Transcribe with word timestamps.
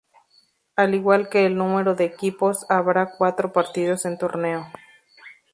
Al 0.75 0.95
igual 0.95 1.29
que 1.29 1.45
el 1.45 1.55
número 1.55 1.93
de 1.93 2.05
equipos, 2.05 2.65
habrá 2.71 3.11
cuatro 3.19 3.53
partidos 3.53 4.03
en 4.07 4.17
torneo. 4.17 4.65